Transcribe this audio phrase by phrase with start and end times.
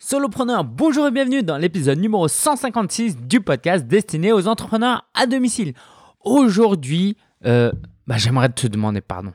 [0.00, 5.74] Solopreneur, bonjour et bienvenue dans l'épisode numéro 156 du podcast destiné aux entrepreneurs à domicile.
[6.20, 7.72] Aujourd'hui, euh,
[8.06, 9.32] bah, j'aimerais te demander pardon.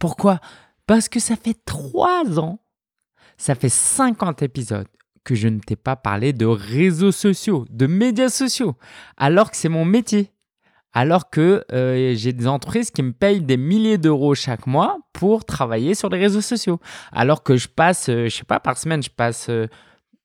[0.00, 0.40] Pourquoi?
[0.86, 2.58] Parce que ça fait trois ans,
[3.36, 4.88] ça fait 50 épisodes
[5.24, 8.78] que je ne t'ai pas parlé de réseaux sociaux, de médias sociaux,
[9.18, 10.31] alors que c'est mon métier
[10.92, 15.44] alors que euh, j'ai des entreprises qui me payent des milliers d'euros chaque mois pour
[15.44, 16.80] travailler sur les réseaux sociaux.
[17.12, 19.66] Alors que je passe, je euh, je sais pas, par semaine, je passe, euh,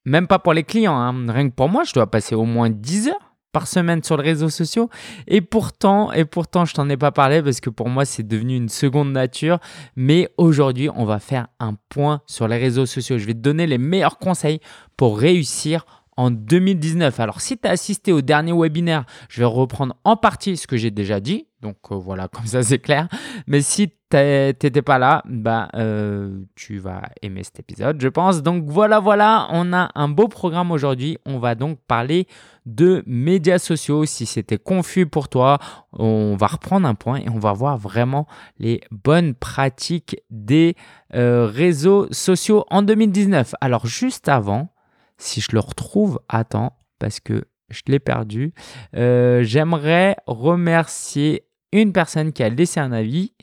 [0.05, 2.69] même pas pour les clients, hein, rien que pour moi, je dois passer au moins
[2.69, 4.89] 10 heures par semaine sur les réseaux sociaux.
[5.27, 8.55] Et pourtant, et pourtant, je t'en ai pas parlé parce que pour moi, c'est devenu
[8.55, 9.59] une seconde nature.
[9.95, 13.17] Mais aujourd'hui, on va faire un point sur les réseaux sociaux.
[13.17, 14.59] Je vais te donner les meilleurs conseils
[14.95, 15.85] pour réussir
[16.17, 17.19] en 2019.
[17.19, 20.75] Alors si tu as assisté au dernier webinaire, je vais reprendre en partie ce que
[20.75, 21.47] j'ai déjà dit.
[21.61, 23.07] Donc euh, voilà, comme ça c'est clair.
[23.45, 28.41] Mais si tu n'étais pas là, bah, euh, tu vas aimer cet épisode, je pense.
[28.41, 31.17] Donc voilà, voilà, on a un beau programme aujourd'hui.
[31.25, 32.27] On va donc parler
[32.65, 34.05] de médias sociaux.
[34.05, 35.59] Si c'était confus pour toi,
[35.93, 38.27] on va reprendre un point et on va voir vraiment
[38.59, 40.75] les bonnes pratiques des
[41.15, 43.55] euh, réseaux sociaux en 2019.
[43.61, 44.69] Alors juste avant,
[45.17, 48.53] si je le retrouve, attends, parce que je l'ai perdu.
[48.95, 51.43] Euh, j'aimerais remercier
[51.73, 53.33] une personne qui a laissé un avis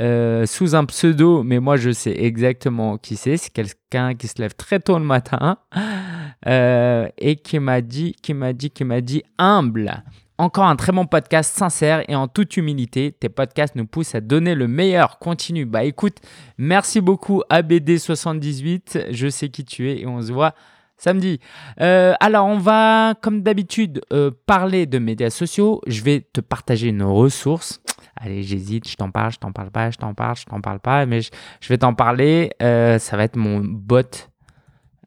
[0.00, 3.36] euh, sous un pseudo, mais moi je sais exactement qui c'est.
[3.36, 5.58] C'est quelqu'un qui se lève très tôt le matin
[6.46, 10.02] euh, et qui m'a dit, qui m'a dit, qui m'a dit humble.
[10.38, 13.12] Encore un très bon podcast sincère et en toute humilité.
[13.12, 15.18] Tes podcasts nous poussent à donner le meilleur.
[15.18, 15.66] Continue.
[15.66, 16.16] Bah écoute,
[16.58, 19.12] merci beaucoup ABD78.
[19.12, 20.54] Je sais qui tu es et on se voit
[21.02, 21.40] samedi.
[21.80, 25.80] Euh, alors, on va, comme d'habitude, euh, parler de médias sociaux.
[25.86, 27.82] Je vais te partager une ressource.
[28.16, 30.78] Allez, j'hésite, je t'en parle, je t'en parle pas, je t'en parle, je t'en parle
[30.78, 32.52] pas, mais je, vais t'en parler.
[32.62, 34.28] Euh, ça va être mon bot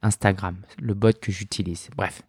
[0.02, 1.90] Instagram, le bot que j'utilise.
[1.96, 2.24] Bref.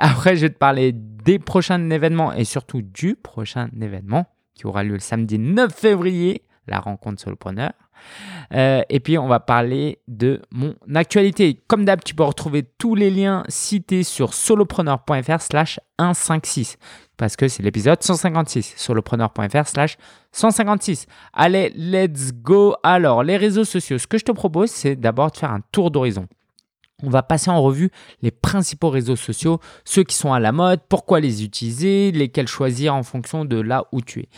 [0.00, 4.84] après, je vais te parler des prochains événements et surtout du prochain événement qui aura
[4.84, 7.72] lieu le samedi 9 février, la rencontre solopreneur.
[8.52, 11.62] Euh, et puis, on va parler de mon actualité.
[11.66, 16.76] Comme d'hab, tu peux retrouver tous les liens cités sur solopreneur.fr slash 156
[17.16, 19.96] parce que c'est l'épisode 156, solopreneur.fr slash
[20.32, 21.06] 156.
[21.32, 22.74] Allez, let's go.
[22.82, 25.90] Alors, les réseaux sociaux, ce que je te propose, c'est d'abord de faire un tour
[25.90, 26.26] d'horizon.
[27.02, 27.90] On va passer en revue
[28.22, 32.94] les principaux réseaux sociaux, ceux qui sont à la mode, pourquoi les utiliser, lesquels choisir
[32.94, 34.28] en fonction de là où tu es.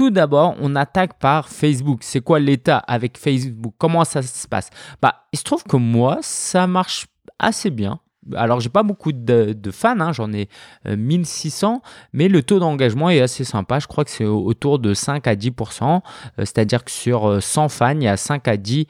[0.00, 1.98] Tout d'abord, on attaque par Facebook.
[2.00, 3.74] C'est quoi l'état avec Facebook?
[3.76, 4.70] Comment ça se passe?
[5.02, 7.04] Bah, il se trouve que moi, ça marche
[7.38, 8.00] assez bien.
[8.34, 10.48] Alors, j'ai pas beaucoup de, fans, hein, j'en ai
[10.88, 13.78] 1600, euh, mais le taux d'engagement est assez sympa.
[13.78, 15.84] Je crois que c'est autour de 5 à 10%.
[15.84, 15.98] Euh,
[16.38, 18.86] c'est-à-dire que sur 100 euh, fans, il y a 5 à 10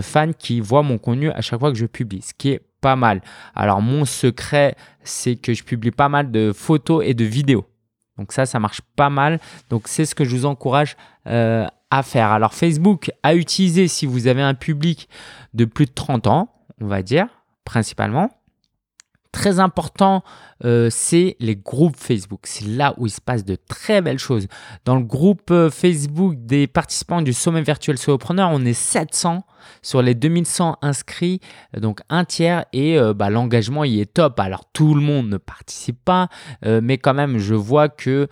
[0.00, 2.96] fans qui voient mon contenu à chaque fois que je publie, ce qui est pas
[2.96, 3.20] mal.
[3.54, 7.66] Alors, mon secret, c'est que je publie pas mal de photos et de vidéos.
[8.18, 9.40] Donc ça, ça marche pas mal.
[9.70, 12.30] Donc c'est ce que je vous encourage euh, à faire.
[12.30, 15.08] Alors Facebook à utiliser si vous avez un public
[15.52, 17.26] de plus de 30 ans, on va dire,
[17.64, 18.30] principalement.
[19.32, 20.22] Très important,
[20.64, 22.42] euh, c'est les groupes Facebook.
[22.44, 24.46] C'est là où il se passe de très belles choses.
[24.84, 29.44] Dans le groupe euh, Facebook des participants du sommet virtuel solopreneur, on est 700
[29.82, 31.40] sur les 2100 inscrits,
[31.76, 34.38] donc un tiers, et euh, bah, l'engagement y est top.
[34.40, 36.28] Alors tout le monde ne participe pas,
[36.62, 38.28] mais quand même, je vois que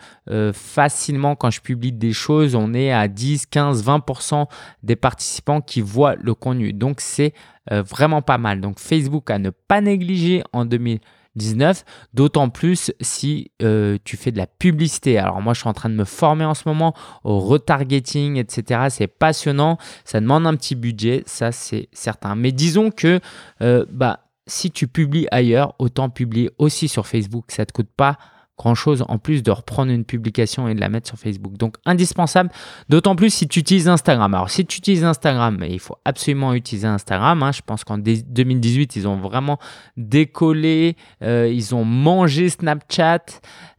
[0.53, 4.47] facilement, quand je publie des choses, on est à 10, 15, 20%
[4.83, 6.73] des participants qui voient le contenu.
[6.73, 7.33] Donc c'est
[7.69, 8.61] vraiment pas mal.
[8.61, 10.99] Donc Facebook à ne pas négliger en 2020
[11.35, 11.83] 19,
[12.13, 15.17] d'autant plus si euh, tu fais de la publicité.
[15.17, 18.87] Alors moi, je suis en train de me former en ce moment au retargeting, etc.
[18.89, 22.35] C'est passionnant, ça demande un petit budget, ça c'est certain.
[22.35, 23.19] Mais disons que
[23.61, 27.89] euh, bah, si tu publies ailleurs, autant publier aussi sur Facebook, ça ne te coûte
[27.95, 28.17] pas
[28.63, 31.57] grand-chose en plus de reprendre une publication et de la mettre sur Facebook.
[31.57, 32.49] Donc indispensable,
[32.87, 34.33] d'autant plus si tu utilises Instagram.
[34.33, 37.43] Alors si tu utilises Instagram, il faut absolument utiliser Instagram.
[37.43, 37.51] Hein.
[37.51, 39.59] Je pense qu'en 2018, ils ont vraiment
[39.97, 43.25] décollé, euh, ils ont mangé Snapchat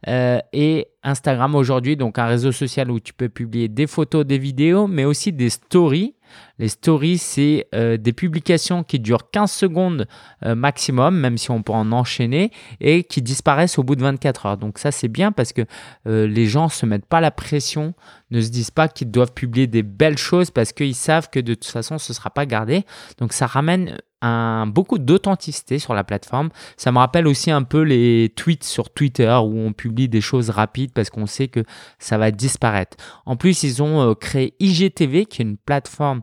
[0.07, 4.37] euh, et Instagram aujourd'hui, donc un réseau social où tu peux publier des photos, des
[4.37, 6.13] vidéos, mais aussi des stories.
[6.57, 10.07] Les stories, c'est euh, des publications qui durent 15 secondes
[10.45, 14.45] euh, maximum, même si on peut en enchaîner, et qui disparaissent au bout de 24
[14.45, 14.57] heures.
[14.57, 15.63] Donc ça, c'est bien parce que
[16.07, 17.93] euh, les gens ne se mettent pas la pression,
[18.31, 21.53] ne se disent pas qu'ils doivent publier des belles choses parce qu'ils savent que de
[21.53, 22.85] toute façon, ce ne sera pas gardé.
[23.17, 26.49] Donc ça ramène beaucoup d'authenticité sur la plateforme.
[26.77, 30.49] Ça me rappelle aussi un peu les tweets sur Twitter où on publie des choses
[30.49, 31.63] rapides parce qu'on sait que
[31.99, 32.97] ça va disparaître.
[33.25, 36.21] En plus, ils ont créé IGTV, qui est une plateforme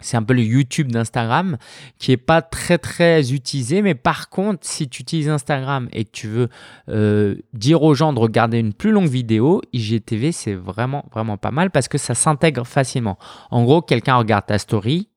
[0.00, 1.56] c'est un peu le YouTube d'Instagram
[1.98, 3.82] qui est pas très très utilisé.
[3.82, 6.48] Mais par contre, si tu utilises Instagram et que tu veux
[6.88, 11.50] euh, dire aux gens de regarder une plus longue vidéo, IGTV c'est vraiment vraiment pas
[11.50, 13.18] mal parce que ça s'intègre facilement.
[13.50, 15.08] En gros, quelqu'un regarde ta story.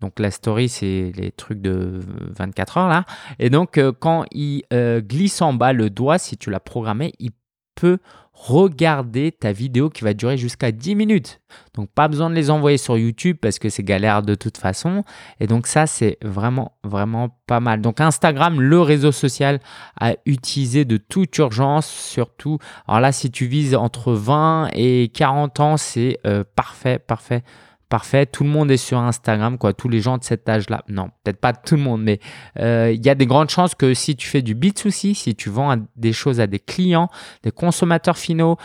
[0.00, 2.00] Donc la story, c'est les trucs de
[2.36, 3.04] 24 heures là.
[3.38, 7.12] Et donc euh, quand il euh, glisse en bas le doigt, si tu l'as programmé,
[7.18, 7.30] il
[7.74, 7.98] peut
[8.32, 11.40] regarder ta vidéo qui va durer jusqu'à 10 minutes.
[11.74, 15.04] Donc pas besoin de les envoyer sur YouTube parce que c'est galère de toute façon.
[15.40, 17.82] Et donc ça, c'est vraiment, vraiment pas mal.
[17.82, 19.60] Donc Instagram, le réseau social
[20.00, 22.58] à utiliser de toute urgence, surtout.
[22.88, 27.42] Alors là, si tu vises entre 20 et 40 ans, c'est euh, parfait, parfait
[27.90, 30.82] parfait, tout le monde est sur Instagram, quoi, tous les gens de cet âge-là.
[30.88, 32.20] Non, peut-être pas tout le monde, mais
[32.58, 35.50] euh, il y a des grandes chances que si tu fais du B2C, si tu
[35.50, 37.10] vends des choses à des clients,
[37.42, 38.56] des consommateurs finaux,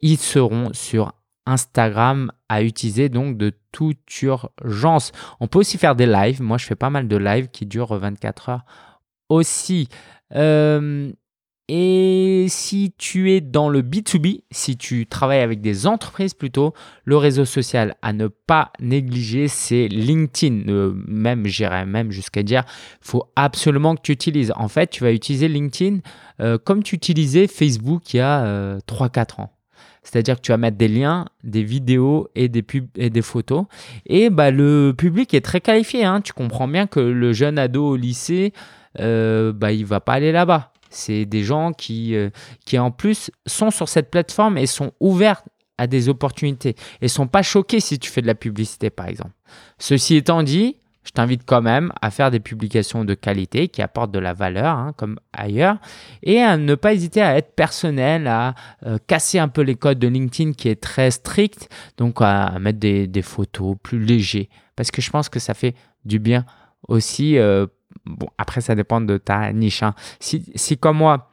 [0.00, 1.12] ils seront sur
[1.46, 5.12] Instagram à utiliser donc de toute urgence.
[5.40, 6.40] On peut aussi faire des lives.
[6.42, 8.64] Moi, je fais pas mal de lives qui durent 24 heures
[9.28, 9.88] aussi.
[10.34, 11.10] Euh,
[11.68, 16.74] et si tu es dans le B2B, si tu travailles avec des entreprises plutôt,
[17.04, 20.68] le réseau social à ne pas négliger, c'est LinkedIn.
[20.68, 22.64] Euh, même, j'irais même jusqu'à dire,
[23.00, 24.52] il faut absolument que tu utilises.
[24.56, 26.00] En fait, tu vas utiliser LinkedIn
[26.40, 29.50] euh, comme tu utilisais Facebook il y a 3-4 euh, ans.
[30.02, 33.64] C'est-à-dire que tu vas mettre des liens, des vidéos et des, pubs et des photos.
[34.04, 36.04] Et bah, le public est très qualifié.
[36.04, 36.20] Hein.
[36.20, 38.52] Tu comprends bien que le jeune ado au lycée,
[38.98, 40.73] bah, il ne va pas aller là-bas.
[40.94, 42.30] C'est des gens qui, euh,
[42.64, 45.42] qui, en plus, sont sur cette plateforme et sont ouverts
[45.78, 49.32] à des opportunités et sont pas choqués si tu fais de la publicité, par exemple.
[49.78, 54.10] Ceci étant dit, je t'invite quand même à faire des publications de qualité qui apportent
[54.10, 55.76] de la valeur, hein, comme ailleurs,
[56.22, 58.54] et à ne pas hésiter à être personnel, à
[58.86, 61.68] euh, casser un peu les codes de LinkedIn qui est très strict,
[61.98, 65.74] donc à, mettre des, des, photos plus légers, parce que je pense que ça fait
[66.04, 66.46] du bien
[66.88, 67.66] aussi euh,
[68.06, 69.82] bon, après, ça dépend de ta niche.
[69.82, 69.94] Hein.
[70.20, 71.30] Si, si, comme moi,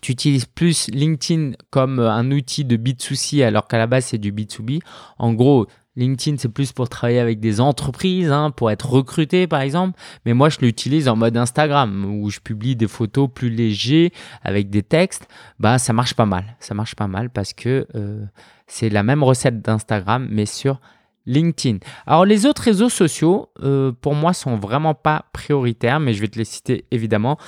[0.00, 4.18] tu utilises plus LinkedIn comme euh, un outil de B2C alors qu'à la base, c'est
[4.18, 4.80] du B2B,
[5.18, 5.66] en gros,
[5.96, 9.98] LinkedIn, c'est plus pour travailler avec des entreprises, hein, pour être recruté par exemple.
[10.26, 14.70] Mais moi, je l'utilise en mode Instagram où je publie des photos plus légers avec
[14.70, 15.28] des textes.
[15.60, 16.56] Bah, ça marche pas mal.
[16.58, 18.24] Ça marche pas mal parce que euh,
[18.66, 20.80] c'est la même recette d'Instagram, mais sur
[21.26, 21.78] LinkedIn.
[22.06, 26.28] Alors les autres réseaux sociaux, euh, pour moi, sont vraiment pas prioritaires, mais je vais
[26.28, 27.38] te les citer évidemment.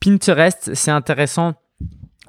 [0.00, 1.54] Pinterest, c'est intéressant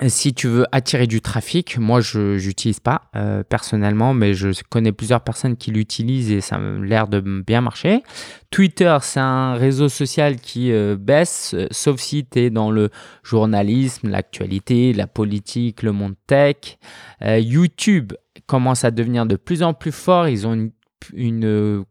[0.08, 1.80] si tu veux attirer du trafic.
[1.80, 6.58] Moi, je n'utilise pas euh, personnellement, mais je connais plusieurs personnes qui l'utilisent et ça
[6.58, 8.04] a l'air de bien marcher.
[8.52, 12.92] Twitter, c'est un réseau social qui euh, baisse, sauf si tu es dans le
[13.24, 16.78] journalisme, l'actualité, la politique, le monde tech.
[17.22, 18.14] YouTube
[18.46, 20.28] commence à devenir de plus en plus fort.
[20.28, 20.72] Ils ont une
[21.14, 21.84] une euh,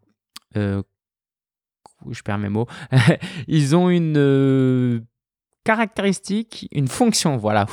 [0.57, 0.83] euh,
[2.11, 2.67] je perds mes mots,
[3.49, 5.01] ils ont une euh,
[5.65, 7.67] caractéristique, une fonction, voilà,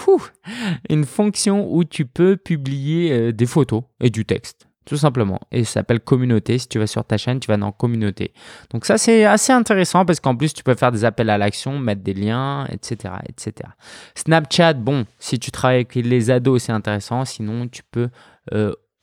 [0.90, 5.40] une fonction où tu peux publier des photos et du texte, tout simplement.
[5.52, 6.58] Et ça s'appelle communauté.
[6.58, 8.34] Si tu vas sur ta chaîne, tu vas dans communauté.
[8.72, 11.78] Donc ça, c'est assez intéressant parce qu'en plus, tu peux faire des appels à l'action,
[11.78, 13.70] mettre des liens, etc., etc.
[14.16, 17.26] Snapchat, bon, si tu travailles avec les ados, c'est intéressant.
[17.26, 18.10] Sinon, tu peux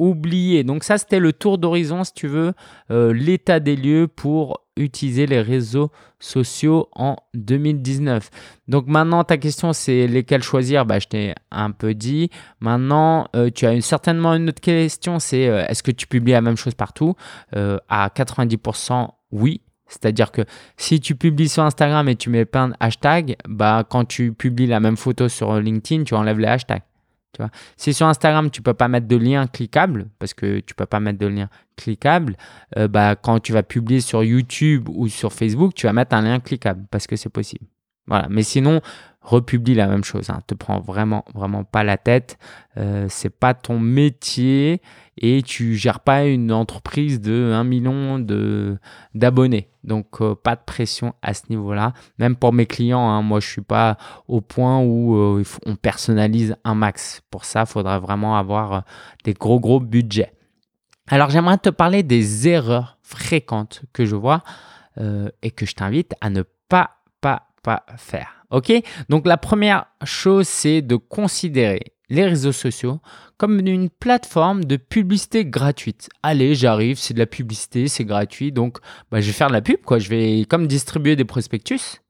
[0.01, 0.65] oublié.
[0.65, 2.55] Donc ça, c'était le tour d'horizon, si tu veux,
[2.91, 8.31] euh, l'état des lieux pour utiliser les réseaux sociaux en 2019.
[8.67, 10.87] Donc maintenant, ta question, c'est lesquels choisir?
[10.87, 12.31] Bah, Je t'ai un peu dit.
[12.61, 16.41] Maintenant, euh, tu as certainement une autre question, c'est euh, est-ce que tu publies la
[16.41, 17.15] même chose partout?
[17.53, 19.61] À 90%, oui.
[19.87, 20.43] C'est-à-dire que
[20.77, 24.69] si tu publies sur Instagram et tu mets plein de hashtags, bah, quand tu publies
[24.69, 26.83] la même photo sur LinkedIn, tu enlèves les hashtags.
[27.77, 31.01] Si sur Instagram, tu peux pas mettre de lien cliquable, parce que tu peux pas
[31.01, 32.37] mettre de lien cliquable,
[32.77, 36.23] euh, bah, quand tu vas publier sur YouTube ou sur Facebook, tu vas mettre un
[36.23, 37.67] lien cliquable, parce que c'est possible.
[38.07, 38.27] Voilà.
[38.29, 38.81] Mais sinon,
[39.21, 40.31] republie la même chose.
[40.31, 40.41] Hein.
[40.47, 42.39] Te prends vraiment, vraiment pas la tête.
[42.77, 44.81] Euh, c'est pas ton métier
[45.19, 48.79] et tu gères pas une entreprise de 1 million de,
[49.15, 49.69] d'abonnés.
[49.85, 51.93] Donc, euh, pas de pression à ce niveau-là.
[52.19, 56.57] Même pour mes clients, hein, moi, je suis pas au point où euh, on personnalise
[56.65, 57.21] un max.
[57.31, 58.85] Pour ça, il faudra vraiment avoir
[59.25, 60.33] des gros, gros budgets.
[61.09, 64.43] Alors, j'aimerais te parler des erreurs fréquentes que je vois
[65.43, 67.00] et que je t'invite à ne pas,
[67.63, 68.45] pas, faire.
[68.51, 68.73] OK?
[69.09, 73.01] Donc la première chose, c'est de considérer les réseaux sociaux
[73.37, 76.11] comme une plateforme de publicité gratuite.
[76.23, 78.79] Allez, j'arrive, c'est de la publicité, c'est gratuit, donc
[79.11, 79.99] bah, je vais faire de la pub, quoi.
[79.99, 82.03] Je vais comme distribuer des prospectus.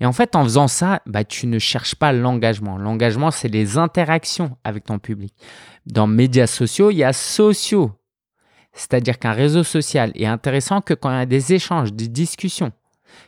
[0.00, 2.76] Et en fait, en faisant ça, bah, tu ne cherches pas l'engagement.
[2.76, 5.32] L'engagement, c'est les interactions avec ton public.
[5.86, 7.92] Dans médias sociaux, il y a sociaux.
[8.72, 12.72] C'est-à-dire qu'un réseau social est intéressant que quand il y a des échanges, des discussions.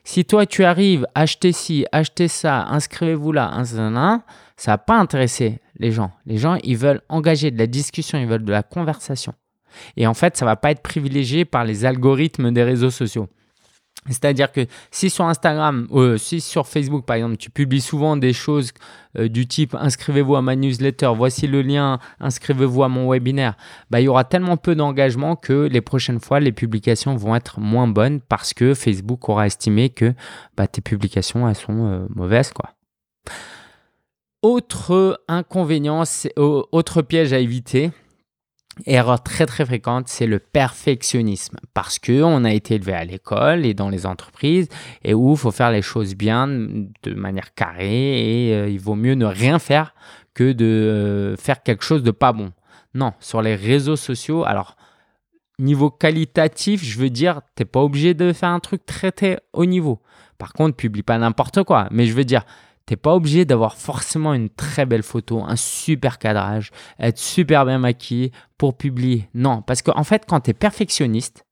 [0.05, 4.23] Si toi, tu arrives, achetez ci, achetez ça, inscrivez-vous là, ça ne
[4.67, 6.13] va pas intéresser les gens.
[6.27, 9.35] Les gens, ils veulent engager de la discussion, ils veulent de la conversation.
[9.97, 13.29] Et en fait, ça ne va pas être privilégié par les algorithmes des réseaux sociaux.
[14.09, 18.33] C'est-à-dire que si sur Instagram, euh, si sur Facebook par exemple, tu publies souvent des
[18.33, 18.73] choses
[19.19, 23.57] euh, du type inscrivez-vous à ma newsletter, voici le lien, inscrivez-vous à mon webinaire,
[23.91, 27.61] bah, il y aura tellement peu d'engagement que les prochaines fois, les publications vont être
[27.61, 30.15] moins bonnes parce que Facebook aura estimé que
[30.57, 32.53] bah, tes publications, elles sont euh, mauvaises.
[32.53, 32.71] Quoi.
[34.43, 36.05] Autre inconvénient,
[36.37, 37.91] autre piège à éviter,
[38.85, 43.65] Erreur très très fréquente, c'est le perfectionnisme parce que on a été élevé à l'école
[43.65, 44.69] et dans les entreprises
[45.03, 48.95] et où il faut faire les choses bien de manière carrée et euh, il vaut
[48.95, 49.95] mieux ne rien faire
[50.35, 52.53] que de euh, faire quelque chose de pas bon.
[52.93, 54.77] Non, sur les réseaux sociaux, alors
[55.59, 59.41] niveau qualitatif, je veux dire, tu n'es pas obligé de faire un truc très très
[59.55, 60.03] haut niveau.
[60.37, 62.45] Par contre, publie pas n'importe quoi, mais je veux dire,
[62.87, 67.79] T'es pas obligé d'avoir forcément une très belle photo, un super cadrage, être super bien
[67.79, 69.29] maquillé pour publier.
[69.35, 71.45] Non, parce qu'en en fait, quand tu es perfectionniste,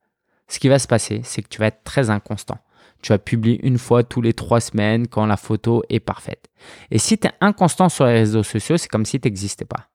[0.46, 2.58] ce qui va se passer, c'est que tu vas être très inconstant.
[3.02, 6.48] Tu vas publier une fois tous les trois semaines quand la photo est parfaite.
[6.90, 9.90] Et si tu es inconstant sur les réseaux sociaux, c'est comme si tu n'existais pas.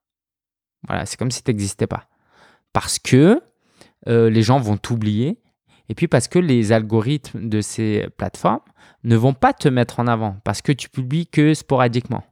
[0.87, 2.07] Voilà, c'est comme si tu n'existais pas.
[2.73, 3.41] Parce que
[4.07, 5.39] euh, les gens vont t'oublier
[5.89, 8.61] et puis parce que les algorithmes de ces plateformes
[9.03, 12.23] ne vont pas te mettre en avant parce que tu publies que sporadiquement.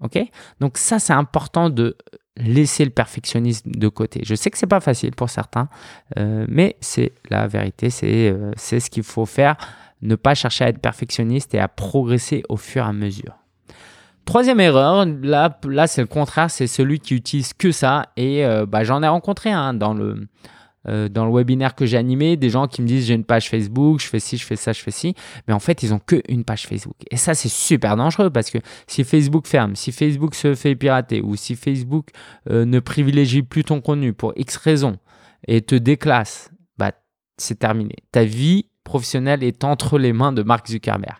[0.00, 0.18] OK?
[0.60, 1.96] Donc ça, c'est important de
[2.36, 4.22] laisser le perfectionnisme de côté.
[4.24, 5.68] Je sais que c'est pas facile pour certains,
[6.18, 9.56] euh, mais c'est la vérité, euh, c'est ce qu'il faut faire.
[10.00, 13.36] Ne pas chercher à être perfectionniste et à progresser au fur et à mesure.
[14.24, 18.06] Troisième erreur, là, là c'est le contraire, c'est celui qui utilise que ça.
[18.16, 20.26] Et euh, bah, j'en ai rencontré un dans le,
[20.88, 23.48] euh, dans le webinaire que j'ai animé, des gens qui me disent j'ai une page
[23.50, 25.14] Facebook, je fais ci, je fais ça, je fais ci,
[25.46, 26.96] mais en fait ils ont que une page Facebook.
[27.10, 31.20] Et ça c'est super dangereux parce que si Facebook ferme, si Facebook se fait pirater
[31.20, 32.08] ou si Facebook
[32.48, 34.96] euh, ne privilégie plus ton contenu pour X raisons
[35.46, 36.92] et te déclasse, bah
[37.36, 37.96] c'est terminé.
[38.12, 41.16] Ta vie professionnelle est entre les mains de Mark Zuckerberg.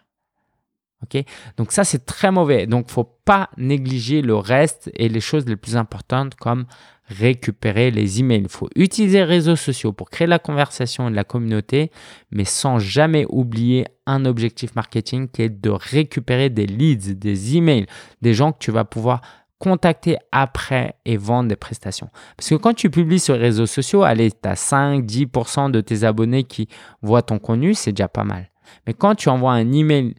[1.02, 1.22] Ok,
[1.56, 2.66] donc ça c'est très mauvais.
[2.66, 6.66] Donc faut pas négliger le reste et les choses les plus importantes comme
[7.10, 8.42] récupérer les emails.
[8.42, 11.90] Il faut utiliser les réseaux sociaux pour créer la conversation et la communauté,
[12.30, 17.86] mais sans jamais oublier un objectif marketing qui est de récupérer des leads, des emails,
[18.22, 19.20] des gens que tu vas pouvoir
[19.58, 22.08] contacter après et vendre des prestations.
[22.36, 26.04] Parce que quand tu publies sur les réseaux sociaux, allez, tu as 5-10% de tes
[26.04, 26.68] abonnés qui
[27.02, 28.50] voient ton contenu, c'est déjà pas mal.
[28.86, 30.14] Mais quand tu envoies un email,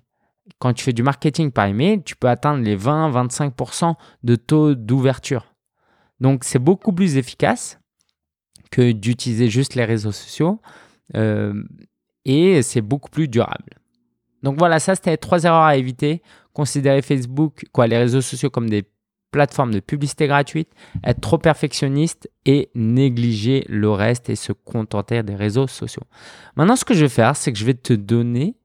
[0.59, 5.50] quand tu fais du marketing par email, tu peux atteindre les 20-25% de taux d'ouverture.
[6.21, 7.79] Donc, c'est beaucoup plus efficace
[8.71, 10.61] que d'utiliser juste les réseaux sociaux
[11.15, 11.53] euh,
[12.25, 13.81] et c'est beaucoup plus durable.
[14.43, 16.21] Donc voilà, ça c'était trois erreurs à éviter.
[16.53, 18.85] Considérer Facebook, quoi, les réseaux sociaux comme des
[19.31, 20.69] plateformes de publicité gratuite,
[21.05, 26.03] être trop perfectionniste et négliger le reste et se contenter des réseaux sociaux.
[26.55, 28.57] Maintenant, ce que je vais faire, c'est que je vais te donner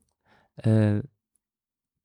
[0.67, 1.01] euh,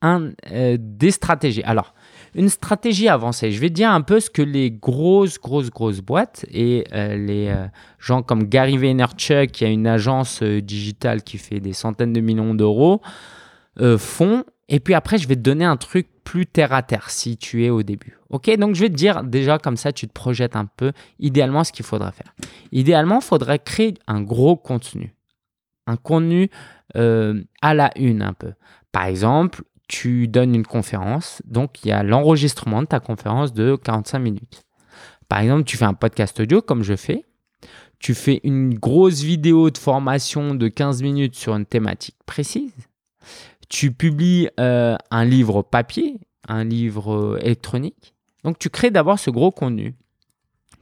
[0.03, 1.63] un, euh, des stratégies.
[1.63, 1.95] Alors,
[2.35, 3.51] une stratégie avancée.
[3.51, 7.15] Je vais te dire un peu ce que les grosses, grosses, grosses boîtes et euh,
[7.15, 7.67] les euh,
[7.99, 12.53] gens comme Gary Vaynerchuk, qui a une agence digitale qui fait des centaines de millions
[12.53, 13.01] d'euros,
[13.97, 14.43] font.
[14.69, 17.65] Et puis après, je vais te donner un truc plus terre à terre si tu
[17.65, 18.17] es au début.
[18.29, 21.63] Ok, donc je vais te dire déjà comme ça, tu te projettes un peu idéalement
[21.63, 22.33] ce qu'il faudrait faire.
[22.71, 25.13] Idéalement, il faudrait créer un gros contenu.
[25.87, 26.49] Un contenu
[26.93, 28.53] à la une un peu.
[28.91, 33.75] Par exemple, tu donnes une conférence, donc il y a l'enregistrement de ta conférence de
[33.75, 34.63] 45 minutes.
[35.27, 37.25] Par exemple, tu fais un podcast audio comme je fais,
[37.99, 42.71] tu fais une grosse vidéo de formation de 15 minutes sur une thématique précise,
[43.67, 48.15] tu publies euh, un livre papier, un livre euh, électronique.
[48.45, 49.93] Donc tu crées d'abord ce gros contenu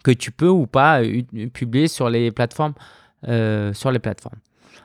[0.03, 2.75] que tu peux ou pas euh, publier sur les plateformes.
[3.23, 4.39] sur les plateformes.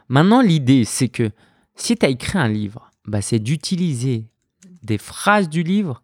[0.09, 1.31] Maintenant, l'idée, c'est que
[1.77, 4.25] si tu as écrit un livre, bah, c'est d'utiliser
[4.83, 6.03] des phrases du livre,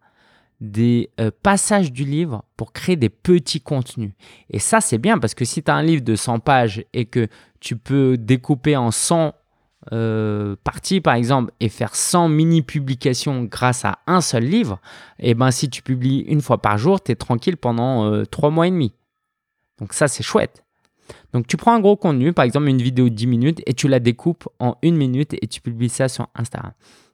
[0.60, 4.12] des euh, passages du livre pour créer des petits contenus.
[4.50, 7.06] Et ça, c'est bien parce que si tu as un livre de 100 pages et
[7.06, 7.28] que
[7.60, 9.34] tu peux découper en 100
[9.92, 14.78] euh, parties, par exemple, et faire 100 mini-publications grâce à un seul livre,
[15.18, 18.24] et eh ben si tu publies une fois par jour, tu es tranquille pendant euh,
[18.26, 18.92] 3 mois et demi.
[19.78, 20.62] Donc ça, c'est chouette.
[21.32, 23.88] Donc tu prends un gros contenu, par exemple une vidéo de 10 minutes, et tu
[23.88, 26.72] la découpes en une minute et tu publies ça sur Instagram.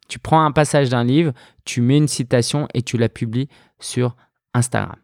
[0.09, 1.33] Tu prends un passage d'un livre,
[1.65, 3.49] tu mets une citation et tu la publies
[3.81, 4.17] sur
[4.55, 4.97] Instagram.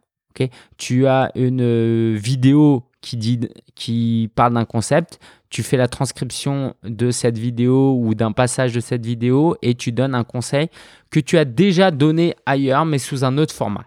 [0.78, 3.40] tu as une euh, vidéo qui, dit,
[3.74, 5.18] qui parle d'un concept,
[5.50, 9.92] tu fais la transcription de cette vidéo ou d'un passage de cette vidéo et tu
[9.92, 10.68] donnes un conseil
[11.10, 13.84] que tu as déjà donné ailleurs mais sous un autre format.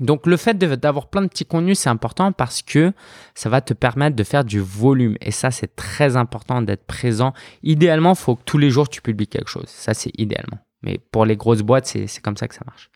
[0.00, 2.92] Donc le fait d'avoir plein de petits contenus, c'est important parce que
[3.34, 5.16] ça va te permettre de faire du volume.
[5.20, 7.32] Et ça, c'est très important d'être présent.
[7.62, 9.68] Idéalement, il faut que tous les jours, tu publies quelque chose.
[9.68, 10.58] Ça, c'est idéalement.
[10.82, 12.90] Mais pour les grosses boîtes, c'est comme ça que ça marche.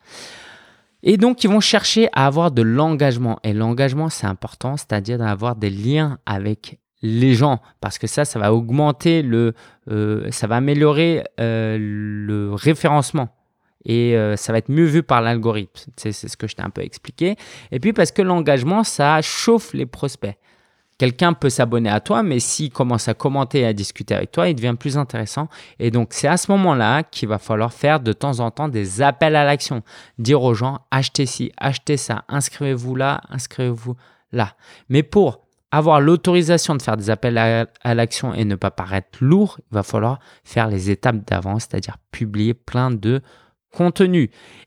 [1.05, 3.39] Et donc, ils vont chercher à avoir de l'engagement.
[3.45, 8.41] Et l'engagement, c'est important, c'est-à-dire d'avoir des liens avec les gens, parce que ça, ça
[8.41, 9.55] va augmenter le,
[9.89, 13.29] euh, ça va améliorer euh, le référencement
[13.85, 15.91] et euh, ça va être mieux vu par l'algorithme.
[15.97, 17.37] C'est ce que je t'ai un peu expliqué.
[17.71, 20.37] Et puis parce que l'engagement, ça chauffe les prospects.
[20.99, 24.49] Quelqu'un peut s'abonner à toi, mais s'il commence à commenter et à discuter avec toi,
[24.49, 25.49] il devient plus intéressant.
[25.79, 29.01] Et donc, c'est à ce moment-là qu'il va falloir faire de temps en temps des
[29.01, 29.85] appels à l'action.
[30.19, 33.95] Dire aux gens, achetez ci, achetez ça, inscrivez-vous là, inscrivez-vous
[34.33, 34.57] là.
[34.89, 39.59] Mais pour avoir l'autorisation de faire des appels à, l'action et ne pas paraître lourd,
[39.71, 43.23] il va falloir faire les étapes d'avant, c'est-à-dire publier plein de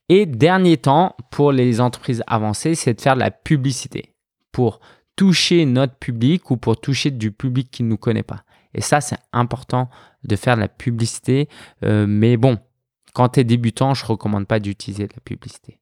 [0.10, 4.13] Et dernier temps, pour les entreprises avancées, c'est de faire de la publicité
[4.51, 4.80] pour
[5.15, 8.44] toucher notre public ou pour toucher du public qui ne nous connaît pas.
[8.74, 9.89] Et ça, c'est important
[10.24, 11.50] de faire de la publicité.
[11.84, 12.58] Euh, mais bon,
[13.13, 15.77] quand tu es débutant, je ne recommande pas d'utiliser de la publicité.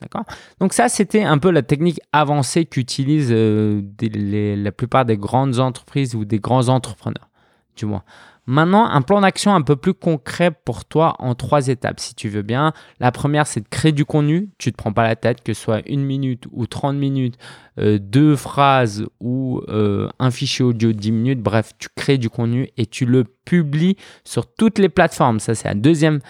[0.00, 0.24] D'accord?
[0.60, 6.14] Donc ça, c'était un peu la technique avancée qu'utilisent euh, la plupart des grandes entreprises
[6.14, 7.30] ou des grands entrepreneurs,
[7.76, 8.04] du moins.
[8.46, 12.28] Maintenant, un plan d'action un peu plus concret pour toi en trois étapes, si tu
[12.28, 12.72] veux bien.
[13.00, 14.50] La première, c'est de créer du contenu.
[14.58, 17.36] Tu ne te prends pas la tête, que ce soit une minute ou 30 minutes,
[17.78, 21.40] euh, deux phrases ou euh, un fichier audio de 10 minutes.
[21.40, 25.40] Bref, tu crées du contenu et tu le publies sur toutes les plateformes.
[25.40, 26.20] Ça, c'est la deuxième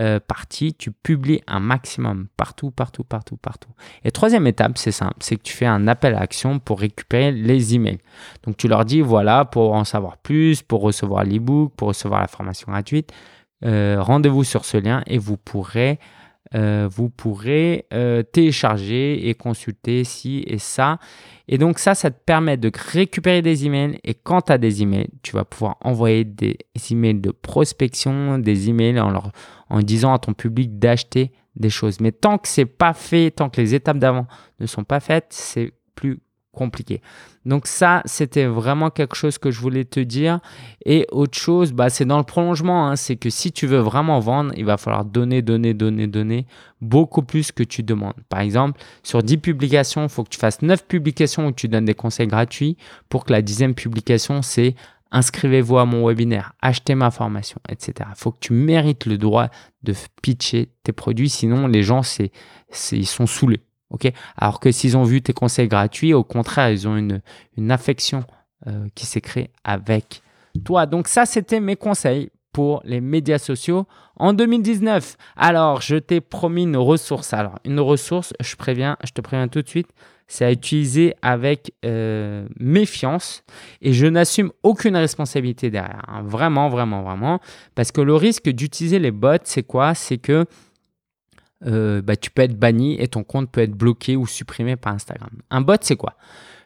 [0.00, 3.70] euh, partie, tu publies un maximum partout, partout, partout, partout.
[4.04, 7.32] Et troisième étape, c'est simple, c'est que tu fais un appel à action pour récupérer
[7.32, 7.98] les emails.
[8.44, 12.28] Donc tu leur dis, voilà, pour en savoir plus, pour recevoir l'ebook, pour recevoir la
[12.28, 13.12] formation gratuite,
[13.64, 15.98] euh, rendez-vous sur ce lien et vous pourrez
[16.54, 20.98] euh, vous pourrez euh, télécharger et consulter ci et ça.
[21.48, 23.98] Et donc ça, ça te permet de récupérer des emails.
[24.04, 26.58] Et quand tu as des emails, tu vas pouvoir envoyer des
[26.90, 29.32] emails de prospection, des emails en, leur,
[29.68, 32.00] en disant à ton public d'acheter des choses.
[32.00, 34.26] Mais tant que c'est pas fait, tant que les étapes d'avant
[34.60, 36.20] ne sont pas faites, c'est plus
[36.52, 37.00] compliqué.
[37.44, 40.38] Donc ça, c'était vraiment quelque chose que je voulais te dire.
[40.84, 42.88] Et autre chose, bah, c'est dans le prolongement.
[42.88, 42.96] Hein.
[42.96, 46.46] c'est que si tu veux vraiment vendre, il va falloir donner, donner, donner, donner
[46.80, 48.14] beaucoup plus que tu demandes.
[48.28, 51.86] Par exemple, sur 10 publications, il faut que tu fasses 9 publications où tu donnes
[51.86, 52.76] des conseils gratuits
[53.08, 54.74] pour que la dixième publication, c'est
[55.12, 58.08] inscrivez-vous à mon webinaire, achetez ma formation, etc.
[58.10, 59.48] Il faut que tu mérites le droit
[59.82, 62.32] de pitcher tes produits, sinon les gens, c'est,
[62.92, 63.60] ils sont saoulés.
[64.36, 67.20] Alors que s'ils ont vu tes conseils gratuits, au contraire, ils ont une,
[67.56, 68.24] une affection
[68.66, 70.22] euh, qui s'est créée avec
[70.64, 70.86] toi.
[70.86, 75.16] Donc ça, c'était mes conseils pour les médias sociaux en 2019.
[75.36, 77.32] Alors, je t'ai promis une ressource.
[77.32, 79.88] Alors, une ressource, je, préviens, je te préviens tout de suite,
[80.28, 83.42] c'est à utiliser avec euh, méfiance
[83.80, 86.02] et je n'assume aucune responsabilité derrière.
[86.08, 86.22] Hein.
[86.24, 87.40] Vraiment, vraiment, vraiment.
[87.74, 89.94] Parce que le risque d'utiliser les bots, c'est quoi?
[89.94, 90.44] C'est que
[91.66, 94.94] euh, bah, tu peux être banni et ton compte peut être bloqué ou supprimé par
[94.94, 95.30] Instagram.
[95.50, 96.14] Un bot, c'est quoi?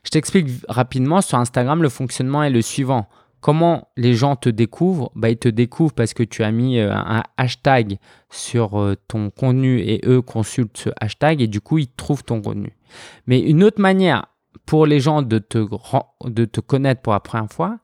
[0.04, 1.20] Je t'explique rapidement.
[1.20, 3.08] Sur Instagram, le fonctionnement est le suivant.
[3.40, 5.12] Comment les gens te découvrent?
[5.14, 7.98] Bah, Ils te découvrent parce que tu as mis euh, un hashtag
[8.30, 12.40] sur euh, ton contenu et eux consultent ce hashtag et du coup, ils trouvent ton
[12.40, 12.76] contenu.
[13.26, 14.26] Mais une autre manière
[14.64, 15.58] pour les gens de te,
[16.24, 17.78] de te connaître pour la première fois,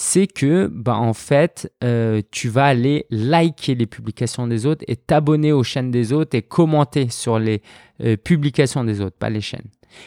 [0.00, 4.94] c'est que bah, en fait, euh, tu vas aller liker les publications des autres et
[4.94, 7.62] t'abonner aux chaînes des autres et commenter sur les
[8.04, 9.66] euh, publications des autres, pas les chaînes.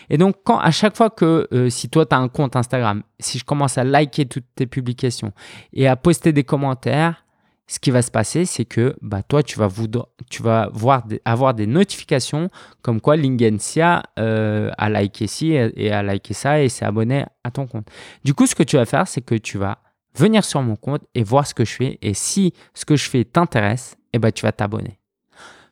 [0.09, 3.03] Et donc, quand, à chaque fois que, euh, si toi, tu as un compte Instagram,
[3.19, 5.33] si je commence à liker toutes tes publications
[5.73, 7.25] et à poster des commentaires,
[7.67, 11.67] ce qui va se passer, c'est que bah, toi, tu vas, vas voir avoir des
[11.67, 12.49] notifications
[12.81, 17.51] comme quoi Lingensia euh, a liké ci et, a liké ça et s'est abonné à
[17.51, 17.87] ton compte.
[18.23, 19.79] Du coup, ce que tu vas faire, c'est que tu vas
[20.15, 21.97] venir sur mon compte et voir ce que je fais.
[22.01, 25.00] Et si ce que je fais t'intéresse, eh ben, tu vas t'abonner.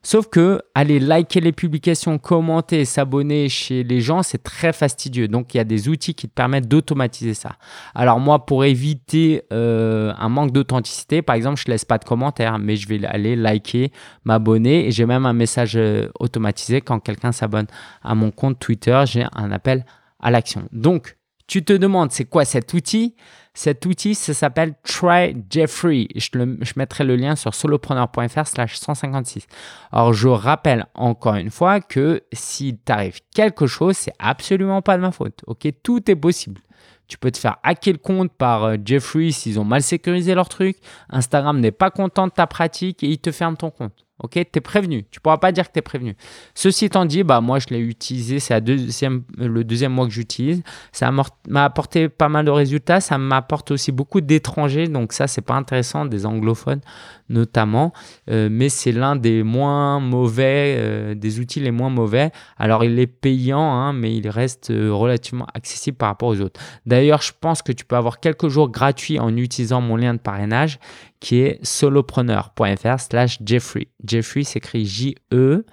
[0.01, 5.27] Sauf que aller liker les publications, commenter, s'abonner chez les gens, c'est très fastidieux.
[5.27, 7.57] Donc il y a des outils qui te permettent d'automatiser ça.
[7.93, 12.59] Alors moi, pour éviter euh, un manque d'authenticité, par exemple, je laisse pas de commentaires,
[12.59, 13.91] mais je vais aller liker,
[14.23, 17.67] m'abonner et j'ai même un message euh, automatisé quand quelqu'un s'abonne
[18.01, 19.85] à mon compte Twitter, j'ai un appel
[20.21, 20.63] à l'action.
[20.71, 23.15] Donc tu te demandes c'est quoi cet outil?
[23.53, 26.07] Cet outil, ça s'appelle Try Jeffrey.
[26.15, 26.29] Je,
[26.75, 29.47] mettrai le lien sur solopreneur.fr slash 156.
[29.91, 35.01] Alors, je rappelle encore une fois que s'il t'arrive quelque chose, c'est absolument pas de
[35.01, 35.41] ma faute.
[35.47, 36.62] Ok, tout est possible.
[37.07, 40.47] Tu peux te faire hacker le compte par euh, Jeffrey s'ils ont mal sécurisé leur
[40.47, 40.77] truc.
[41.09, 44.05] Instagram n'est pas content de ta pratique et il te ferme ton compte.
[44.19, 45.05] Ok, tu es prévenu.
[45.12, 46.15] Tu pourras pas dire que tu es prévenu.
[46.53, 48.39] Ceci étant dit, bah, moi, je l'ai utilisé.
[48.39, 50.62] C'est deuxième, le deuxième mois que j'utilise.
[50.91, 52.99] Ça m'a apporté pas mal de résultats.
[52.99, 54.88] Ça m'apporte aussi beaucoup d'étrangers.
[54.88, 56.82] Donc, ça, c'est pas intéressant, des anglophones
[57.29, 57.93] notamment.
[58.29, 62.32] Euh, mais c'est l'un des moins mauvais, euh, des outils les moins mauvais.
[62.58, 66.60] Alors, il est payant, hein, mais il reste euh, relativement accessible par rapport aux autres.
[66.86, 70.19] D'ailleurs, je pense que tu peux avoir quelques jours gratuits en utilisant mon lien de
[70.19, 70.79] parrainage
[71.19, 73.88] qui est solopreneur.fr slash Jeffrey.
[74.05, 75.65] Jeffrey s'écrit J-E-F-F.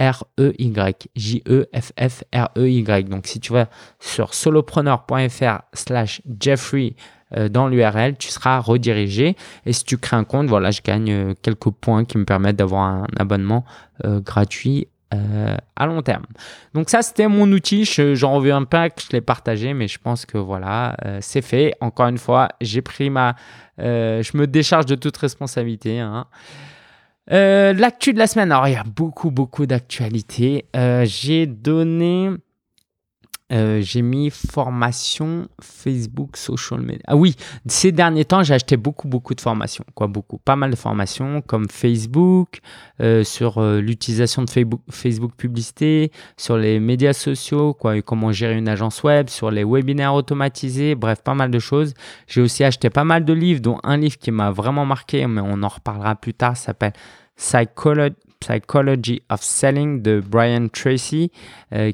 [0.00, 1.08] R-E-Y.
[1.14, 3.08] J-E-F-F-R-E-Y.
[3.08, 3.68] Donc, si tu vas
[4.00, 6.96] sur solopreneur.fr slash Jeffrey
[7.36, 9.36] euh, dans l'URL, tu seras redirigé.
[9.64, 12.56] Et si tu crées un compte, voilà, je gagne euh, quelques points qui me permettent
[12.56, 13.64] d'avoir un abonnement
[14.04, 14.88] euh, gratuit
[15.76, 16.24] à long terme.
[16.74, 17.84] Donc ça, c'était mon outil.
[18.14, 21.74] J'en reviens pas que je l'ai partagé, mais je pense que voilà, c'est fait.
[21.80, 23.36] Encore une fois, j'ai pris ma...
[23.78, 26.00] je me décharge de toute responsabilité.
[26.00, 26.26] Hein.
[27.28, 30.66] L'actu de la semaine, alors il y a beaucoup, beaucoup d'actualités.
[31.04, 32.30] j'ai donné
[33.52, 37.02] euh, j'ai mis formation Facebook, social media.
[37.06, 37.36] Ah oui,
[37.66, 39.84] ces derniers temps, j'ai acheté beaucoup, beaucoup de formations.
[39.94, 40.38] Quoi, beaucoup.
[40.38, 42.60] Pas mal de formations comme Facebook,
[43.00, 48.56] euh, sur euh, l'utilisation de Facebook, Facebook publicité, sur les médias sociaux, quoi, comment gérer
[48.56, 51.92] une agence web, sur les webinaires automatisés, bref, pas mal de choses.
[52.26, 55.42] J'ai aussi acheté pas mal de livres, dont un livre qui m'a vraiment marqué, mais
[55.44, 56.92] on en reparlera plus tard, s'appelle
[57.36, 58.16] Psychology.
[58.40, 61.30] Psychology of Selling de Brian Tracy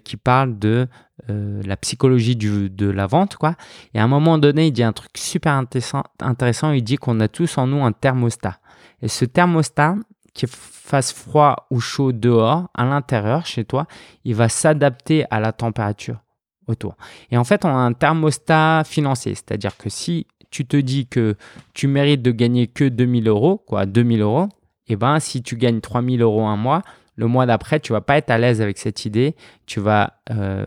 [0.03, 0.89] qui parle de
[1.31, 3.55] euh, la psychologie de la vente, quoi.
[3.95, 6.03] Et à un moment donné, il dit un truc super intéressant.
[6.21, 8.59] intéressant il dit qu'on a tous en nous un thermostat.
[9.03, 9.97] Et ce thermostat,
[10.35, 13.87] qu'il fasse froid ou chaud dehors, à l'intérieur, chez toi,
[14.25, 16.19] il va s'adapter à la température
[16.67, 16.97] autour.
[17.31, 19.35] Et en fait, on a un thermostat financier.
[19.35, 21.37] C'est-à-dire que si tu te dis que
[21.75, 24.49] tu mérites de gagner que 2000 euros, quoi, 2000 euros,
[24.87, 26.83] et eh ben si tu gagnes 3000 euros un mois,
[27.19, 29.35] le mois d'après, tu vas pas être à l'aise avec cette idée.
[29.67, 30.65] Tu vas euh,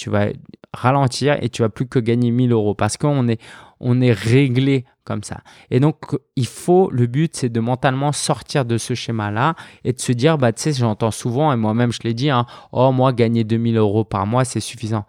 [0.00, 0.28] tu vas
[0.72, 3.40] ralentir et tu vas plus que gagner 1000 euros parce qu'on est,
[3.80, 5.42] on est réglé comme ça.
[5.70, 5.96] Et donc,
[6.36, 10.38] il faut, le but, c'est de mentalement sortir de ce schéma-là et de se dire,
[10.38, 13.76] bah, tu sais, j'entends souvent, et moi-même, je l'ai dit, hein, oh, moi, gagner 2000
[13.76, 15.04] euros par mois, c'est suffisant.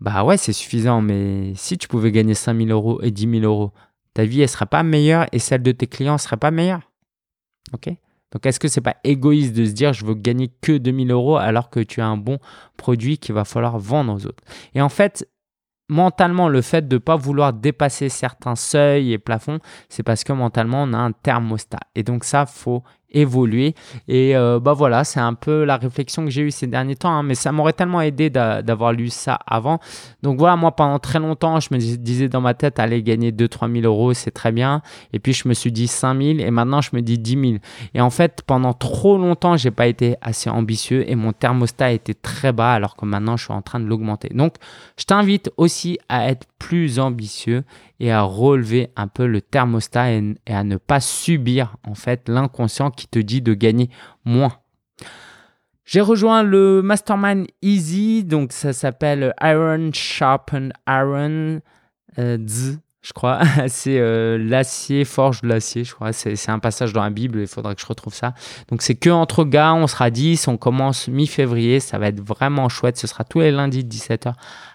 [0.00, 3.72] Bah ouais, c'est suffisant, mais si tu pouvais gagner 5000 euros et 10 000 euros,
[4.12, 6.80] ta vie, elle serait pas meilleure et celle de tes clients serait pas meilleure.
[7.72, 7.88] OK?
[8.34, 11.36] Donc, est-ce que c'est pas égoïste de se dire je veux gagner que 2000 euros
[11.36, 12.38] alors que tu as un bon
[12.76, 14.42] produit qu'il va falloir vendre aux autres?
[14.74, 15.28] Et en fait,
[15.88, 20.32] mentalement, le fait de ne pas vouloir dépasser certains seuils et plafonds, c'est parce que
[20.32, 21.78] mentalement, on a un thermostat.
[21.94, 22.82] Et donc, ça, faut
[23.14, 23.74] évoluer.
[24.08, 27.10] Et euh, bah voilà, c'est un peu la réflexion que j'ai eue ces derniers temps,
[27.10, 29.80] hein, mais ça m'aurait tellement aidé d'avoir lu ça avant.
[30.22, 33.72] Donc voilà, moi pendant très longtemps, je me disais dans ma tête, aller gagner 2-3
[33.72, 34.82] 000 euros, c'est très bien.
[35.12, 37.54] Et puis je me suis dit 5 000 et maintenant je me dis 10 000.
[37.94, 42.14] Et en fait, pendant trop longtemps, j'ai pas été assez ambitieux et mon thermostat était
[42.14, 44.28] très bas alors que maintenant je suis en train de l'augmenter.
[44.34, 44.56] Donc
[44.96, 47.64] je t'invite aussi à être plus ambitieux
[48.00, 52.90] et à relever un peu le thermostat et, à ne pas subir en fait l'inconscient
[52.90, 53.90] qui te dit de gagner
[54.24, 54.58] moins.
[55.84, 61.60] J'ai rejoint le Mastermind Easy, donc ça s'appelle Iron Sharpen Iron
[62.18, 62.38] euh,
[63.04, 63.40] je crois.
[63.68, 66.12] c'est euh, l'acier forge de l'acier, je crois.
[66.12, 68.34] C'est un passage dans la Bible, il faudrait que je retrouve ça.
[68.68, 72.68] Donc c'est que entre gars, on sera 10, on commence mi-février, ça va être vraiment
[72.68, 72.96] chouette.
[72.96, 74.32] Ce sera tous les lundis de 17h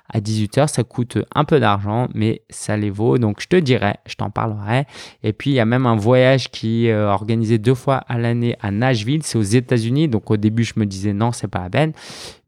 [0.09, 0.67] à 18h.
[0.67, 3.17] Ça coûte un peu d'argent, mais ça les vaut.
[3.17, 4.85] Donc je te dirai, je t'en parlerai.
[5.23, 8.17] Et puis il y a même un voyage qui est euh, organisé deux fois à
[8.17, 9.23] l'année à Nashville.
[9.23, 10.07] C'est aux États-Unis.
[10.07, 11.93] Donc au début, je me disais non, c'est pas la peine.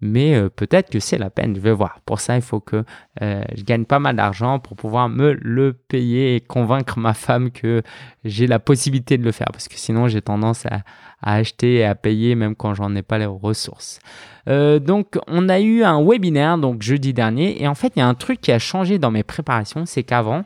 [0.01, 1.55] Mais euh, peut-être que c'est la peine.
[1.55, 1.99] Je vais voir.
[2.05, 2.83] Pour ça, il faut que
[3.21, 7.51] euh, je gagne pas mal d'argent pour pouvoir me le payer et convaincre ma femme
[7.51, 7.83] que
[8.25, 9.49] j'ai la possibilité de le faire.
[9.51, 10.81] Parce que sinon, j'ai tendance à,
[11.21, 13.99] à acheter et à payer même quand j'en ai pas les ressources.
[14.47, 18.01] Euh, donc, on a eu un webinaire donc jeudi dernier et en fait, il y
[18.01, 20.43] a un truc qui a changé dans mes préparations, c'est qu'avant,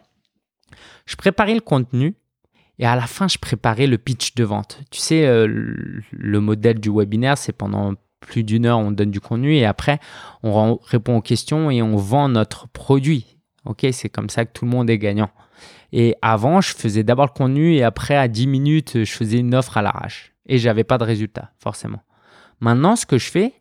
[1.05, 2.15] je préparais le contenu
[2.79, 4.81] et à la fin, je préparais le pitch de vente.
[4.91, 5.47] Tu sais, euh,
[6.11, 9.99] le modèle du webinaire, c'est pendant plus d'une heure, on donne du contenu et après,
[10.43, 13.37] on répond aux questions et on vend notre produit.
[13.65, 15.29] Ok, c'est comme ça que tout le monde est gagnant.
[15.91, 19.55] Et avant, je faisais d'abord le contenu et après, à 10 minutes, je faisais une
[19.55, 22.01] offre à l'arrache et j'avais pas de résultat, forcément.
[22.59, 23.53] Maintenant, ce que je fais,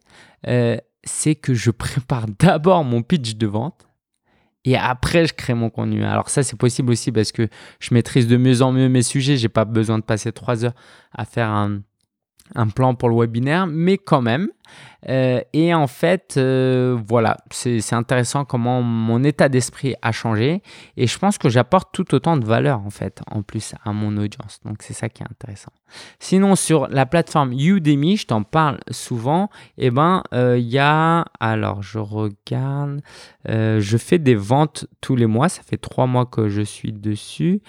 [0.46, 3.87] euh, c'est que je prépare d'abord mon pitch de vente
[4.64, 6.04] et après je crée mon contenu.
[6.04, 7.48] Alors ça c'est possible aussi parce que
[7.80, 9.37] je maîtrise de mieux en mieux mes sujets.
[9.37, 10.74] J'ai pas besoin de passer trois heures
[11.12, 11.80] à faire un,
[12.54, 14.48] un plan pour le webinaire, mais quand même.
[15.09, 20.62] Euh, et en fait, euh, voilà, c'est intéressant comment mon état d'esprit a changé.
[20.96, 24.16] Et je pense que j'apporte tout autant de valeur, en fait, en plus à mon
[24.16, 24.61] audience.
[24.64, 25.72] Donc, c'est ça qui est intéressant.
[26.18, 30.78] Sinon, sur la plateforme Udemy, je t'en parle souvent, et eh ben, euh, il y
[30.78, 33.00] a, alors, je regarde,
[33.46, 35.48] je fais des ventes tous les mois.
[35.48, 37.61] Ça fait trois mois que je suis dessus.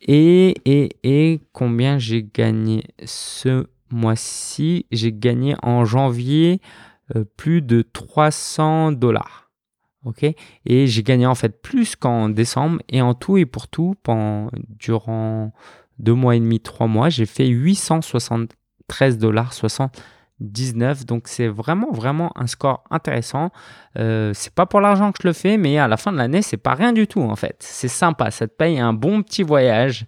[0.00, 6.60] Et, et, et combien j'ai gagné ce mois-ci, j'ai gagné en janvier
[7.16, 9.50] euh, plus de 300 dollars.
[10.04, 10.24] Ok?
[10.64, 12.80] Et j'ai gagné en fait plus qu'en décembre.
[12.88, 15.52] Et en tout et pour tout, pendant, durant
[15.98, 19.92] deux mois et demi, trois mois, j'ai fait 873 dollars 60
[20.40, 21.06] 19.
[21.06, 23.50] Donc c'est vraiment vraiment un score intéressant.
[23.98, 26.42] Euh, c'est pas pour l'argent que je le fais, mais à la fin de l'année,
[26.42, 27.56] c'est pas rien du tout en fait.
[27.60, 30.06] C'est sympa, ça te paye un bon petit voyage.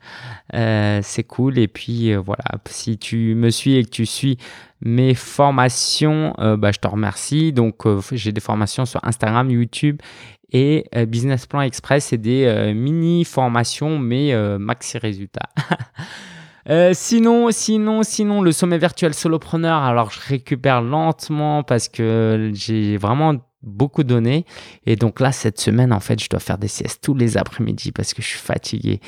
[0.54, 1.58] Euh, c'est cool.
[1.58, 4.38] Et puis euh, voilà, si tu me suis et que tu suis
[4.80, 7.52] mes formations, bah, je te remercie.
[7.52, 10.02] Donc j'ai des formations sur Instagram, YouTube
[10.50, 12.06] et Business Plan Express.
[12.06, 15.50] C'est des mini formations, mais maxi résultats.
[16.68, 22.96] Euh, sinon, sinon, sinon, le sommet virtuel solopreneur, alors je récupère lentement parce que j'ai
[22.96, 24.44] vraiment beaucoup donné.
[24.86, 27.92] Et donc là, cette semaine, en fait, je dois faire des siestes tous les après-midi
[27.92, 29.00] parce que je suis fatigué.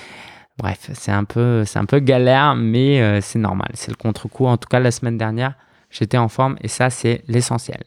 [0.59, 3.71] Bref, c'est un peu, c'est un peu galère, mais euh, c'est normal.
[3.75, 4.47] C'est le contre-coup.
[4.47, 5.55] En tout cas, la semaine dernière,
[5.91, 7.83] j'étais en forme et ça, c'est l'essentiel.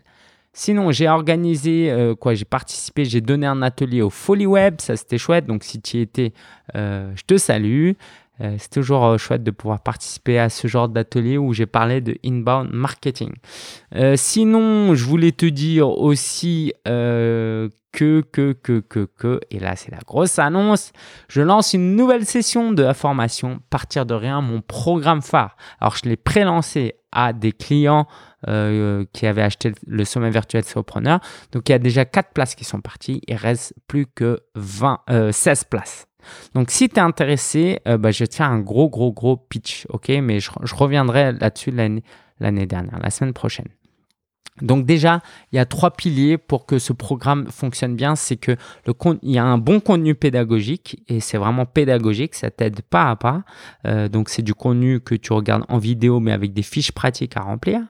[0.53, 4.97] Sinon, j'ai organisé, euh, quoi, j'ai participé, j'ai donné un atelier au Folly Web, ça
[4.97, 5.45] c'était chouette.
[5.45, 6.34] Donc, si tu y étais,
[6.73, 7.91] je te salue.
[8.41, 12.02] Euh, c'est toujours euh, chouette de pouvoir participer à ce genre d'atelier où j'ai parlé
[12.02, 13.34] de inbound marketing.
[13.95, 19.91] Euh, sinon, je voulais te dire aussi que, que, que, que, que, et là c'est
[19.91, 20.91] la grosse annonce,
[21.30, 25.58] je lance une nouvelle session de la formation Partir de rien, mon programme phare.
[25.80, 28.06] Alors je l'ai pré-lancé à des clients
[28.45, 31.19] qui avaient acheté le sommet virtuel Sopreneur.
[31.52, 35.00] Donc il y a déjà 4 places qui sont parties, il reste plus que 20,
[35.32, 36.08] 16 places.
[36.54, 39.38] Donc, si tu es intéressé, euh, bah, je vais te faire un gros, gros, gros
[39.38, 40.10] pitch, ok?
[40.22, 43.68] Mais je, reviendrai là-dessus l'année dernière, la semaine prochaine.
[44.62, 48.16] Donc déjà, il y a trois piliers pour que ce programme fonctionne bien.
[48.16, 48.56] C'est que
[49.22, 53.16] il y a un bon contenu pédagogique et c'est vraiment pédagogique, ça t'aide pas à
[53.16, 53.44] pas.
[53.86, 57.38] Euh, donc c'est du contenu que tu regardes en vidéo mais avec des fiches pratiques
[57.38, 57.82] à remplir.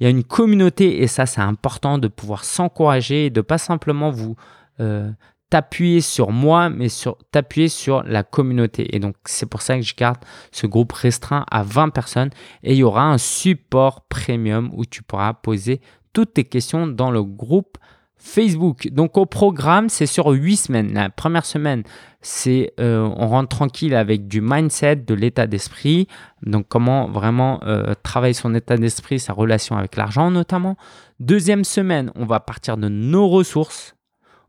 [0.00, 3.58] Il y a une communauté et ça c'est important de pouvoir s'encourager et de pas
[3.58, 4.36] simplement vous
[4.80, 5.10] euh,
[5.50, 8.94] t'appuyer sur moi, mais sur t'appuyer sur la communauté.
[8.94, 10.18] Et donc, c'est pour ça que je garde
[10.52, 12.30] ce groupe restreint à 20 personnes
[12.62, 15.80] et il y aura un support premium où tu pourras poser
[16.12, 17.78] toutes tes questions dans le groupe
[18.18, 18.88] Facebook.
[18.88, 20.92] Donc, au programme, c'est sur 8 semaines.
[20.92, 21.84] La première semaine,
[22.20, 26.08] c'est euh, on rentre tranquille avec du mindset, de l'état d'esprit.
[26.42, 30.76] Donc, comment vraiment euh, travailler son état d'esprit, sa relation avec l'argent notamment.
[31.20, 33.94] Deuxième semaine, on va partir de nos ressources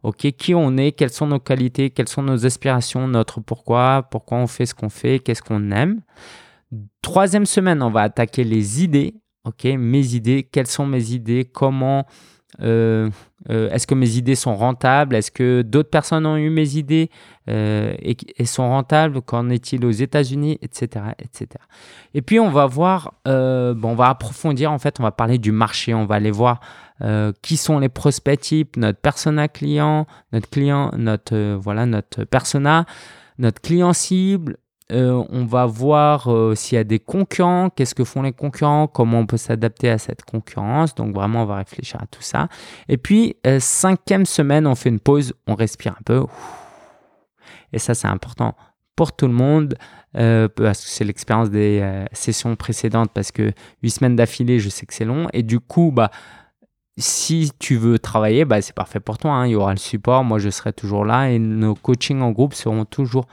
[0.03, 4.37] ok, qui on est, quelles sont nos qualités, quelles sont nos aspirations, notre pourquoi, pourquoi
[4.37, 6.01] on fait ce qu'on fait, qu'est-ce qu'on aime.
[7.01, 12.05] Troisième semaine, on va attaquer les idées, ok, mes idées, quelles sont mes idées, comment,
[12.61, 13.09] euh,
[13.49, 17.09] euh, est-ce que mes idées sont rentables, est-ce que d'autres personnes ont eu mes idées
[17.49, 21.47] euh, et, sont rentables, qu'en est-il aux États-Unis, etc., etc.
[22.13, 25.51] Et puis on va voir, bon, on va approfondir, en fait, on va parler du
[25.51, 26.59] marché, on va aller voir
[27.41, 32.85] qui sont les prospects types, notre persona client, notre client, notre voilà notre persona,
[33.37, 34.57] notre client cible.
[34.91, 39.19] Euh, on va voir s'il y a des concurrents, qu'est-ce que font les concurrents, comment
[39.19, 40.95] on peut s'adapter à cette concurrence.
[40.95, 42.47] Donc vraiment, on va réfléchir à tout ça.
[42.87, 46.25] Et puis cinquième semaine, on fait une pause, on respire un peu.
[47.71, 48.55] Et ça, c'est important
[48.95, 49.75] pour tout le monde.
[50.13, 53.51] parce que c'est l'expérience des sessions précédentes, parce que
[53.83, 55.27] huit semaines d'affilée, je sais que c'est long.
[55.33, 56.09] Et du coup, bah,
[56.99, 59.31] si tu veux travailler, bah, c'est parfait pour toi.
[59.31, 59.47] Hein.
[59.47, 62.53] Il y aura le support, moi je serai toujours là et nos coachings en groupe
[62.53, 63.25] seront toujours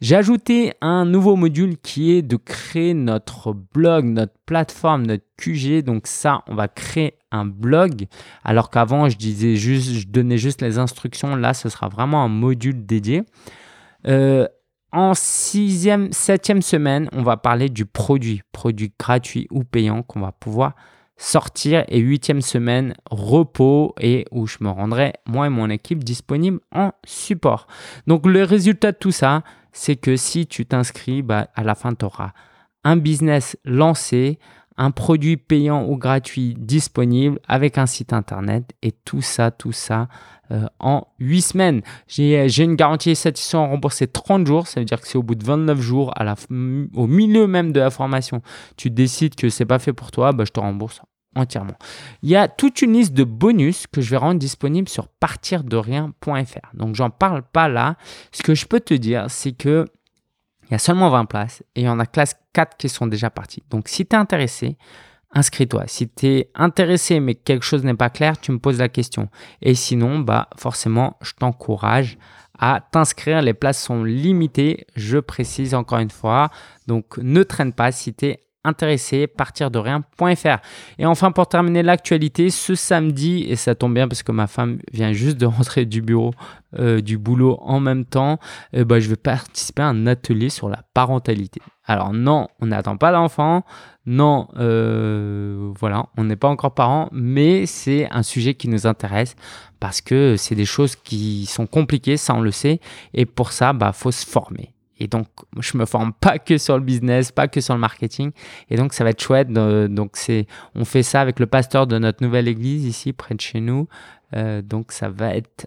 [0.00, 5.82] J'ai ajouté un nouveau module qui est de créer notre blog, notre plateforme, notre QG.
[5.82, 8.06] Donc ça, on va créer un blog.
[8.44, 11.36] Alors qu'avant, je disais juste, je donnais juste les instructions.
[11.36, 13.22] Là, ce sera vraiment un module dédié.
[14.06, 14.46] Euh,
[14.92, 20.32] en sixième, septième semaine, on va parler du produit, produit gratuit ou payant qu'on va
[20.32, 20.74] pouvoir
[21.16, 26.60] sortir et huitième semaine repos et où je me rendrai moi et mon équipe disponible
[26.72, 27.66] en support.
[28.06, 31.94] Donc le résultat de tout ça, c'est que si tu t'inscris, bah, à la fin
[31.94, 32.32] tu auras
[32.84, 34.38] un business lancé,
[34.76, 40.08] un produit payant ou gratuit disponible avec un site internet et tout ça, tout ça
[40.50, 41.82] euh, en 8 semaines.
[42.08, 45.44] J'ai une garantie satisfaction remboursée 30 jours, ça veut dire que c'est au bout de
[45.44, 46.12] 29 jours,
[46.94, 48.42] au milieu même de la formation,
[48.76, 51.00] tu décides que c'est pas fait pour toi, bah, je te rembourse
[51.36, 51.74] entièrement.
[52.22, 56.74] Il y a toute une liste de bonus que je vais rendre disponible sur partirderien.fr.
[56.74, 57.96] Donc j'en parle pas là.
[58.32, 59.86] Ce que je peux te dire, c'est que
[60.68, 63.06] il y a seulement 20 places et il y en a classe 4 qui sont
[63.06, 63.62] déjà parties.
[63.70, 64.76] Donc si tu es intéressé,
[65.32, 65.84] inscris-toi.
[65.86, 69.28] Si tu es intéressé mais quelque chose n'est pas clair, tu me poses la question.
[69.62, 72.18] Et sinon, bah forcément, je t'encourage
[72.58, 73.42] à t'inscrire.
[73.42, 76.50] Les places sont limitées, je précise encore une fois.
[76.86, 80.58] Donc ne traîne pas si tu es intéressé, partir de rien.fr.
[80.98, 84.78] Et enfin, pour terminer l'actualité, ce samedi, et ça tombe bien parce que ma femme
[84.92, 86.32] vient juste de rentrer du bureau,
[86.78, 88.38] euh, du boulot en même temps,
[88.72, 91.60] eh ben, je vais participer à un atelier sur la parentalité.
[91.86, 93.64] Alors non, on n'attend pas d'enfant,
[94.06, 99.36] non, euh, voilà, on n'est pas encore parents, mais c'est un sujet qui nous intéresse
[99.80, 102.80] parce que c'est des choses qui sont compliquées, ça on le sait,
[103.12, 104.73] et pour ça, bah faut se former.
[104.98, 105.26] Et donc,
[105.58, 108.30] je me forme pas que sur le business, pas que sur le marketing.
[108.70, 109.48] Et donc, ça va être chouette.
[109.52, 113.40] Donc, c'est, on fait ça avec le pasteur de notre nouvelle église ici, près de
[113.40, 113.88] chez nous.
[114.36, 115.66] Euh, donc, ça va être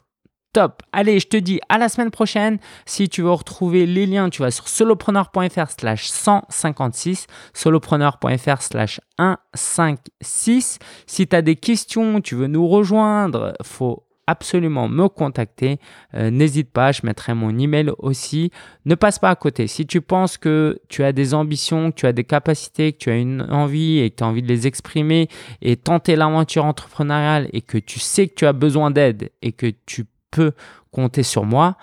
[0.54, 0.82] top.
[0.92, 2.58] Allez, je te dis à la semaine prochaine.
[2.86, 10.80] Si tu veux retrouver les liens, tu vas sur solopreneur.fr slash 156, solopreneur.fr slash 156.
[11.06, 15.80] Si tu as des questions, tu veux nous rejoindre, faut absolument me contacter.
[16.14, 18.52] Euh, n'hésite pas, je mettrai mon email aussi.
[18.86, 19.68] Ne passe pas à côté.
[19.68, 23.10] Si tu penses que tu as des ambitions, que tu as des capacités, que tu
[23.10, 25.30] as une envie et que tu as envie de les exprimer
[25.62, 29.74] et tenter l'aventure entrepreneuriale et que tu sais que tu as besoin d'aide et que
[29.86, 30.52] tu peux
[30.92, 31.78] compter sur moi,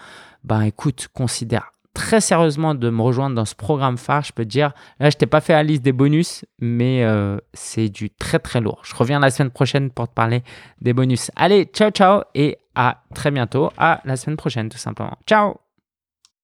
[0.44, 4.50] ben écoute, considère très sérieusement de me rejoindre dans ce programme phare, je peux te
[4.50, 8.38] dire, là, je t'ai pas fait la liste des bonus, mais euh, c'est du très
[8.38, 8.80] très lourd.
[8.84, 10.42] Je reviens la semaine prochaine pour te parler
[10.80, 11.30] des bonus.
[11.36, 15.16] Allez, ciao ciao et à très bientôt, à la semaine prochaine tout simplement.
[15.26, 15.63] Ciao